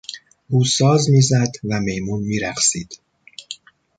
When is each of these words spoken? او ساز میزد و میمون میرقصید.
او 0.49 0.65
ساز 0.65 1.09
میزد 1.09 1.51
و 1.63 1.79
میمون 1.79 2.23
میرقصید. 2.23 2.99